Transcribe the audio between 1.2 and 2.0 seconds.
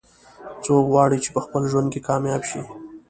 چې په خپل ژوند